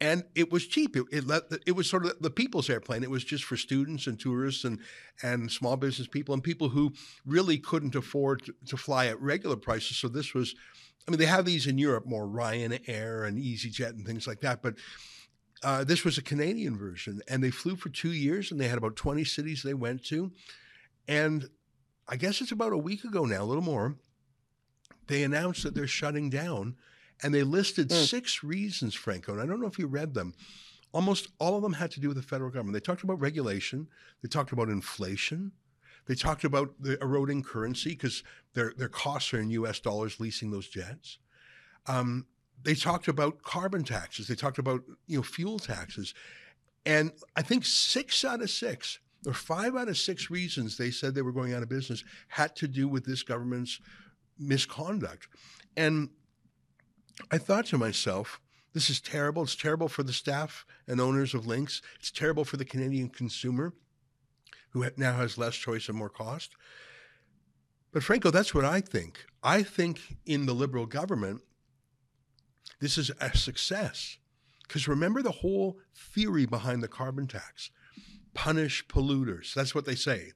[0.00, 0.96] And it was cheap.
[0.96, 3.02] It, it, let, it was sort of the people's airplane.
[3.02, 4.78] It was just for students and tourists and,
[5.22, 6.92] and small business people and people who
[7.26, 9.96] really couldn't afford to, to fly at regular prices.
[9.96, 10.54] So this was,
[11.06, 14.62] I mean, they have these in Europe more Ryanair and EasyJet and things like that.
[14.62, 14.74] But
[15.64, 18.78] uh, this was a Canadian version, and they flew for two years, and they had
[18.78, 20.30] about 20 cities they went to.
[21.08, 21.48] And
[22.06, 23.96] I guess it's about a week ago now, a little more.
[25.08, 26.76] They announced that they're shutting down,
[27.22, 28.04] and they listed mm.
[28.06, 29.32] six reasons, Franco.
[29.32, 30.34] And I don't know if you read them.
[30.92, 32.74] Almost all of them had to do with the federal government.
[32.74, 33.88] They talked about regulation,
[34.22, 35.52] they talked about inflation,
[36.06, 38.22] they talked about the eroding currency because
[38.54, 41.18] their, their costs are in US dollars leasing those jets.
[41.86, 42.26] Um,
[42.62, 44.26] they talked about carbon taxes.
[44.26, 46.14] They talked about you know fuel taxes,
[46.84, 51.14] and I think six out of six or five out of six reasons they said
[51.14, 53.80] they were going out of business had to do with this government's
[54.38, 55.28] misconduct.
[55.76, 56.10] And
[57.30, 58.40] I thought to myself,
[58.74, 59.42] this is terrible.
[59.42, 61.82] It's terrible for the staff and owners of Lynx.
[61.98, 63.72] It's terrible for the Canadian consumer
[64.70, 66.54] who now has less choice and more cost.
[67.92, 69.24] But Franco, that's what I think.
[69.42, 71.40] I think in the Liberal government,
[72.80, 74.18] this is a success.
[74.62, 77.70] Because remember the whole theory behind the carbon tax
[78.34, 79.52] punish polluters.
[79.52, 80.32] That's what they say.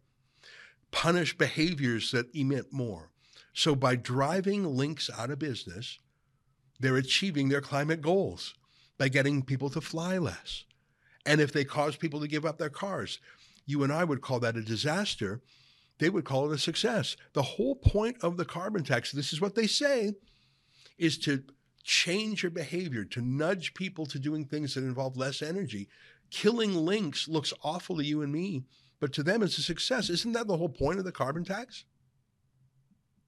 [0.91, 3.11] Punish behaviors that emit more.
[3.53, 6.01] So by driving Lynx out of business,
[6.83, 8.55] they're achieving their climate goals
[8.99, 10.65] by getting people to fly less.
[11.25, 13.21] And if they cause people to give up their cars,
[13.65, 15.41] you and I would call that a disaster.
[15.99, 17.17] They would call it a success.
[17.33, 20.15] The whole point of the carbon tax, this is what they say,
[20.99, 21.45] is to
[21.85, 25.89] change your behavior, to nudge people to doing things that involve less energy.
[26.31, 28.65] Killing Lynx looks awful to you and me,
[28.99, 30.11] but to them it's a success.
[30.11, 31.85] Isn't that the whole point of the carbon tax?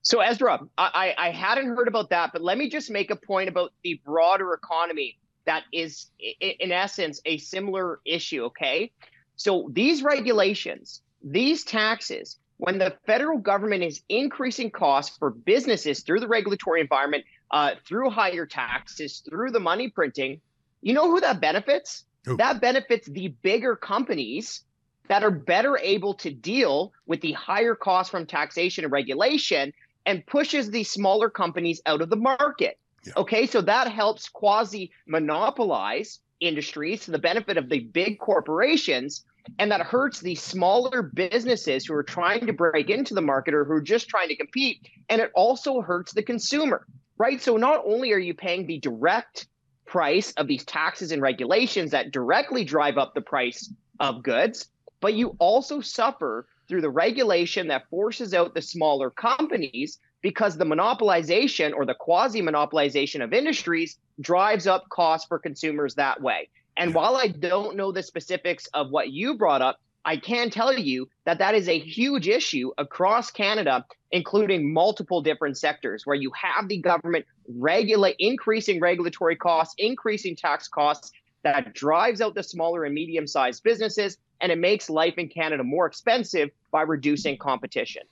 [0.04, 3.48] So Ezra, I, I hadn't heard about that, but let me just make a point
[3.48, 8.44] about the broader economy that is, in essence, a similar issue.
[8.44, 8.92] Okay,
[9.36, 16.20] so these regulations, these taxes, when the federal government is increasing costs for businesses through
[16.20, 20.38] the regulatory environment, uh, through higher taxes, through the money printing,
[20.82, 22.04] you know who that benefits?
[22.26, 22.36] Who?
[22.36, 24.64] That benefits the bigger companies
[25.08, 29.72] that are better able to deal with the higher costs from taxation and regulation
[30.06, 32.78] and pushes these smaller companies out of the market.
[33.04, 33.14] Yeah.
[33.18, 39.24] Okay, so that helps quasi monopolize industries to the benefit of the big corporations
[39.58, 43.64] and that hurts the smaller businesses who are trying to break into the market or
[43.64, 46.86] who are just trying to compete and it also hurts the consumer
[47.18, 49.46] right so not only are you paying the direct
[49.86, 54.68] price of these taxes and regulations that directly drive up the price of goods
[55.00, 60.64] but you also suffer through the regulation that forces out the smaller companies because the
[60.64, 66.48] monopolization or the quasi monopolization of industries drives up costs for consumers that way.
[66.76, 70.76] And while I don't know the specifics of what you brought up, I can tell
[70.76, 76.30] you that that is a huge issue across Canada, including multiple different sectors where you
[76.32, 81.10] have the government regulate increasing regulatory costs, increasing tax costs
[81.44, 85.62] that drives out the smaller and medium sized businesses and it makes life in Canada
[85.62, 88.02] more expensive by reducing competition.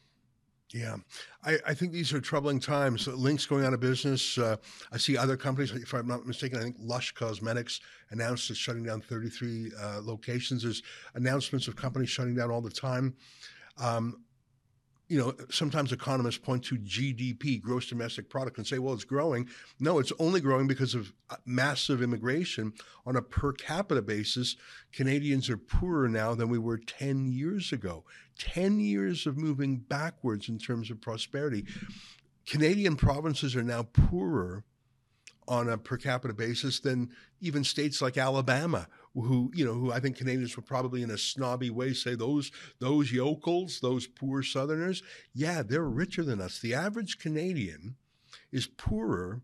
[0.72, 0.96] Yeah,
[1.44, 3.06] I, I, think these are troubling times.
[3.06, 4.38] Lynx going out of business.
[4.38, 4.56] Uh,
[4.90, 8.84] I see other companies, if I'm not mistaken, I think Lush Cosmetics announced it's shutting
[8.84, 10.62] down 33 uh, locations.
[10.62, 10.82] There's
[11.14, 13.14] announcements of companies shutting down all the time.
[13.76, 14.24] Um,
[15.12, 19.46] you know, sometimes economists point to GDP, gross domestic product, and say, well, it's growing.
[19.78, 22.72] No, it's only growing because of uh, massive immigration.
[23.04, 24.56] On a per capita basis,
[24.90, 28.04] Canadians are poorer now than we were 10 years ago.
[28.38, 31.66] 10 years of moving backwards in terms of prosperity.
[32.46, 34.64] Canadian provinces are now poorer
[35.46, 37.10] on a per capita basis than
[37.42, 41.18] even states like Alabama, who you know who I think Canadians would probably in a
[41.18, 45.02] snobby way say those those yokels, those poor Southerners,
[45.34, 46.58] yeah, they're richer than us.
[46.58, 47.96] The average Canadian
[48.50, 49.42] is poorer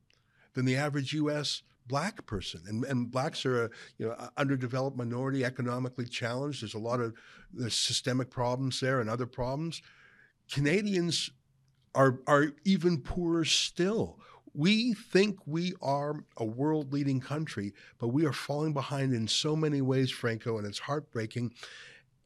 [0.54, 1.62] than the average U.S.
[1.86, 6.62] black person, and and blacks are a you know underdeveloped minority, economically challenged.
[6.62, 7.14] There's a lot of
[7.52, 9.82] there's systemic problems there and other problems.
[10.50, 11.30] Canadians
[11.94, 14.18] are are even poorer still.
[14.58, 19.54] We think we are a world leading country, but we are falling behind in so
[19.54, 21.52] many ways, Franco, and it's heartbreaking.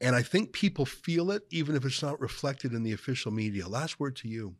[0.01, 3.67] And I think people feel it, even if it's not reflected in the official media.
[3.67, 4.55] Last word to you.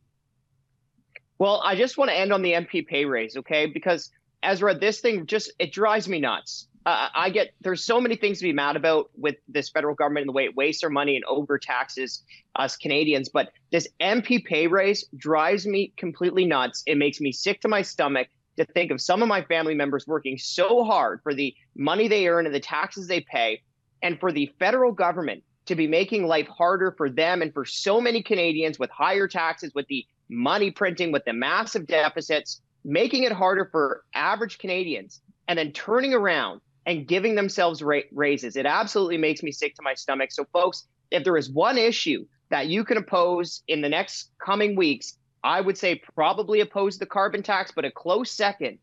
[1.39, 3.65] Well, I just want to end on the MP pay raise, okay?
[3.65, 4.11] Because
[4.43, 6.67] Ezra, this thing just it drives me nuts.
[6.85, 10.23] uh, I get there's so many things to be mad about with this federal government
[10.23, 12.23] and the way it wastes our money and overtaxes
[12.55, 13.29] us Canadians.
[13.29, 16.83] But this MP pay raise drives me completely nuts.
[16.85, 18.27] It makes me sick to my stomach
[18.57, 22.27] to think of some of my family members working so hard for the money they
[22.27, 23.61] earn and the taxes they pay,
[24.03, 28.01] and for the federal government to be making life harder for them and for so
[28.01, 33.31] many Canadians with higher taxes, with the money printing, with the massive deficits, making it
[33.31, 38.55] harder for average Canadians, and then turning around and giving themselves ra- raises.
[38.55, 40.31] It absolutely makes me sick to my stomach.
[40.31, 44.75] So, folks, if there is one issue that you can oppose in the next coming
[44.75, 48.79] weeks, I would say probably oppose the carbon tax, but a close second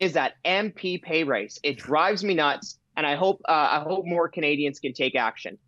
[0.00, 1.58] is that MP pay raise.
[1.62, 5.58] It drives me nuts, and I hope uh, I hope more Canadians can take action.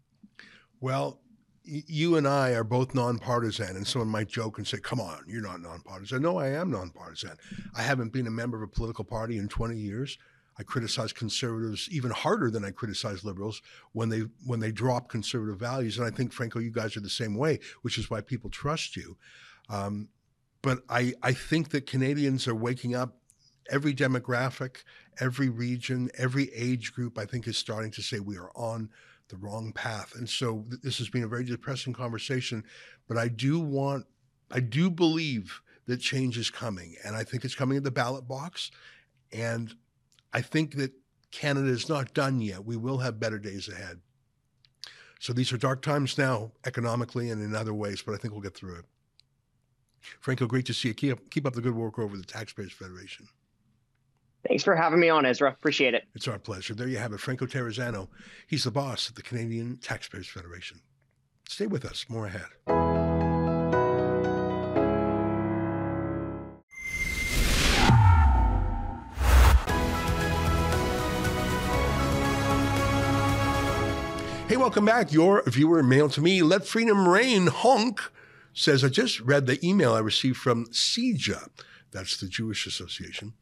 [0.81, 1.21] Well,
[1.65, 5.43] you and I are both nonpartisan, and someone might joke and say, "Come on, you're
[5.43, 7.37] not nonpartisan." No, I am nonpartisan.
[7.75, 10.19] I haven't been a member of a political party in 20 years.
[10.59, 15.59] I criticize conservatives even harder than I criticize liberals when they when they drop conservative
[15.59, 18.51] values, and I think, Franco, you guys are the same way, which is why people
[18.51, 19.17] trust you.
[19.69, 20.09] Um,
[20.63, 23.17] but I I think that Canadians are waking up.
[23.71, 24.83] Every demographic,
[25.21, 28.91] every region, every age group, I think, is starting to say we are on
[29.31, 30.15] the wrong path.
[30.17, 32.65] And so th- this has been a very depressing conversation,
[33.09, 34.07] but I do want,
[34.51, 36.97] I do believe that change is coming.
[37.05, 38.71] And I think it's coming in the ballot box.
[39.33, 39.75] And
[40.33, 40.93] I think that
[41.31, 42.65] Canada is not done yet.
[42.65, 44.01] We will have better days ahead.
[45.21, 48.43] So these are dark times now, economically and in other ways, but I think we'll
[48.43, 48.85] get through it.
[50.21, 50.95] Franco, great to see you.
[50.95, 53.29] Keep up, keep up the good work over the Taxpayers Federation.
[54.47, 55.51] Thanks for having me on, Ezra.
[55.51, 56.05] Appreciate it.
[56.15, 56.75] It's our pleasure.
[56.75, 58.09] There you have it, Franco Terrazzano.
[58.47, 60.81] He's the boss of the Canadian Taxpayers Federation.
[61.49, 62.07] Stay with us.
[62.09, 62.47] More ahead.
[74.49, 75.13] Hey, welcome back.
[75.13, 76.43] Your viewer mail to me.
[76.43, 77.49] Let freedom reign.
[77.49, 78.01] Honk
[78.53, 81.49] says, I just read the email I received from CIJA.
[81.93, 83.35] That's the Jewish Association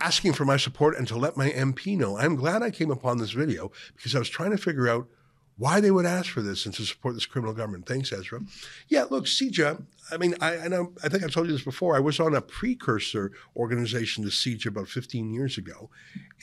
[0.00, 2.18] asking for my support and to let my MP know.
[2.18, 5.08] I'm glad I came upon this video because I was trying to figure out
[5.56, 7.86] why they would ask for this and to support this criminal government.
[7.86, 8.40] Thanks, Ezra.
[8.86, 11.96] Yeah, look, CIJA, I mean, I, I know, I think I told you this before.
[11.96, 15.90] I was on a precursor organization to CIJA about 15 years ago.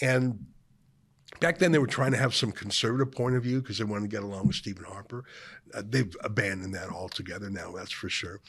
[0.01, 0.45] And
[1.39, 4.10] back then they were trying to have some conservative point of view because they wanted
[4.12, 5.24] to get along with Stephen Harper.
[5.74, 8.41] Uh, they've abandoned that altogether now, that's for sure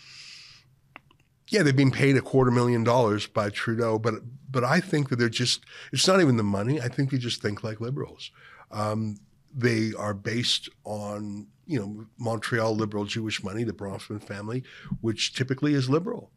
[1.48, 4.14] yeah, they've been paid a quarter million dollars by Trudeau, but
[4.50, 6.80] but I think that they're just it's not even the money.
[6.80, 8.30] I think they just think like liberals.
[8.70, 9.18] Um,
[9.54, 14.64] they are based on you know Montreal liberal Jewish money, the Bronfman family,
[15.00, 16.30] which typically is liberal,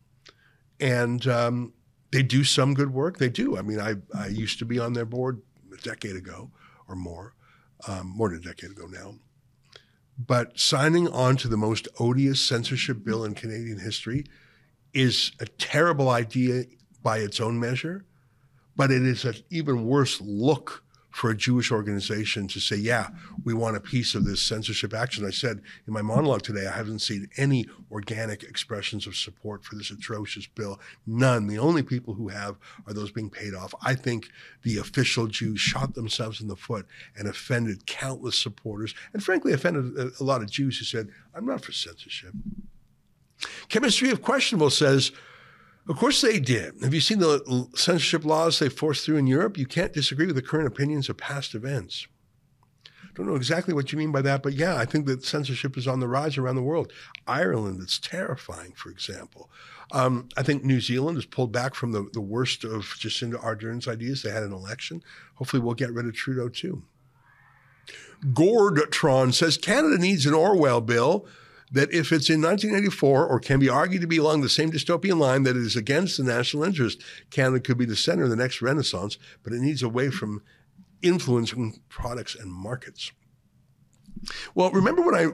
[0.80, 1.74] and um,
[2.12, 3.18] they do some good work.
[3.18, 3.58] They do.
[3.58, 5.42] I mean, I I used to be on their board
[5.74, 6.52] a decade ago
[6.88, 7.34] or more,
[7.88, 9.16] um, more than a decade ago now.
[10.18, 14.26] But signing on to the most odious censorship bill in Canadian history
[14.94, 16.64] is a terrible idea
[17.04, 18.06] by its own measure,
[18.76, 23.10] but it is an even worse look for a Jewish organization to say, yeah,
[23.44, 25.26] we want a piece of this censorship action.
[25.26, 29.76] I said in my monologue today, I haven't seen any organic expressions of support for
[29.76, 30.80] this atrocious bill.
[31.08, 31.48] None.
[31.48, 33.74] The only people who have are those being paid off.
[33.82, 34.30] I think
[34.64, 36.86] the official Jews shot themselves in the foot
[37.18, 41.62] and offended countless supporters, and frankly, offended a, lot of Jews who said, I'm not
[41.62, 42.34] for censorship.
[43.70, 45.12] Chemistry of Questionable says,
[45.88, 46.76] of course they did.
[46.84, 49.58] Have you seen the censorship laws they forced through in Europe?
[49.58, 52.08] You can't disagree with the current opinions of past events.
[52.86, 55.78] I Don't know exactly what you mean by that, but yeah, I think that censorship
[55.78, 56.92] is on the rise around the world.
[57.26, 59.50] Ireland, it's terrifying, for example.
[59.92, 63.88] Um, I think New Zealand has pulled back from the, the worst of Jacinda Ardern's
[63.88, 64.22] ideas.
[64.22, 65.04] They had an election.
[65.36, 66.84] Hopefully, we'll get rid of Trudeau too.
[68.24, 71.26] Gordtron says Canada needs an Orwell bill
[71.72, 75.18] that if it's in 1984 or can be argued to be along the same dystopian
[75.20, 78.36] line that it is against the national interest, Canada could be the center of the
[78.36, 80.42] next renaissance, but it needs away from
[81.02, 83.12] influencing products and markets.
[84.54, 85.28] Well, remember when I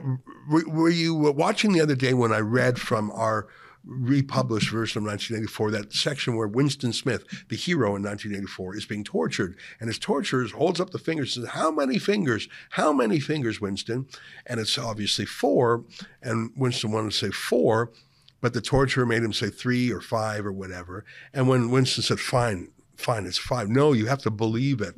[0.68, 3.48] were you watching the other day when I read from our
[3.86, 9.04] republished version of 1984, that section where Winston Smith, the hero in 1984, is being
[9.04, 9.56] tortured.
[9.80, 12.48] And his torturer holds up the fingers and says, How many fingers?
[12.70, 14.06] How many fingers, Winston?
[14.46, 15.84] And it's obviously four.
[16.22, 17.92] And Winston wanted to say four,
[18.40, 21.04] but the torturer made him say three or five or whatever.
[21.32, 23.68] And when Winston said, Fine, fine, it's five.
[23.68, 24.94] No, you have to believe it.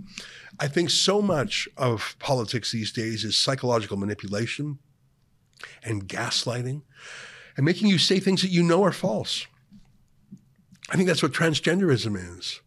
[0.59, 4.78] I think so much of politics these days is psychological manipulation
[5.84, 6.82] and gaslighting
[7.59, 9.46] and making you say things that you know are false.
[10.88, 12.61] I think that's what transgenderism is.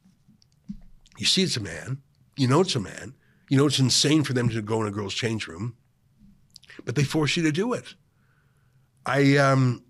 [1.17, 2.01] You see it's a man,
[2.35, 3.15] you know it's a man,
[3.51, 5.75] You know, it's insane for them to go in a girl's change room,
[6.85, 7.95] but they force you to do it.
[9.05, 9.83] I, um,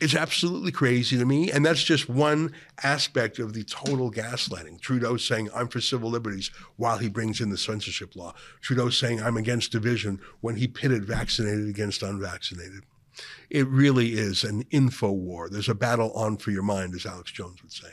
[0.00, 1.52] it's absolutely crazy to me.
[1.52, 2.52] And that's just one
[2.82, 4.80] aspect of the total gaslighting.
[4.80, 8.34] Trudeau saying, I'm for civil liberties while he brings in the censorship law.
[8.60, 12.84] Trudeau saying, I'm against division when he pitted vaccinated against unvaccinated.
[13.50, 15.48] It really is an info war.
[15.48, 17.88] There's a battle on for your mind, as Alex Jones would say.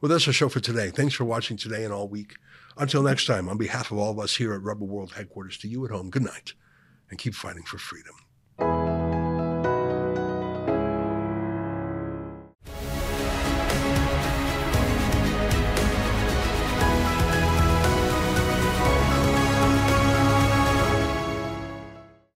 [0.00, 0.90] Well, that's our show for today.
[0.90, 2.36] Thanks for watching today and all week.
[2.76, 5.68] Until next time, on behalf of all of us here at Rebel World headquarters, to
[5.68, 6.52] you at home, good night
[7.10, 8.14] and keep fighting for freedom.